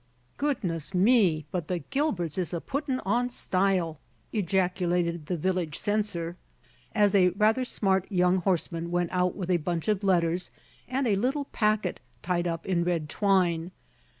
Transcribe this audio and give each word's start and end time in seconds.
"Goodness 0.37 0.95
me! 0.95 1.45
but 1.51 1.67
the 1.67 1.77
Gilberts 1.91 2.39
is 2.39 2.55
a 2.55 2.59
puttin' 2.59 2.99
on 3.01 3.29
style!" 3.29 3.99
ejaculated 4.33 5.27
the 5.27 5.37
village 5.37 5.77
censor, 5.77 6.37
as 6.95 7.13
a 7.13 7.29
rather 7.37 7.63
smart 7.63 8.11
young 8.11 8.37
horseman 8.37 8.89
went 8.89 9.11
out 9.11 9.35
with 9.35 9.51
a 9.51 9.57
bunch 9.57 9.87
of 9.87 10.03
letters, 10.03 10.49
and 10.87 11.05
a 11.05 11.15
little 11.17 11.45
packet 11.45 11.99
tied 12.23 12.47
up 12.47 12.65
in 12.65 12.83
red 12.83 13.09
twine. 13.09 13.69